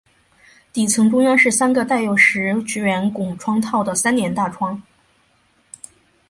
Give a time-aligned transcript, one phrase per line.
[0.73, 4.81] 底层中央是三个带有石圆拱窗套的三联大窗。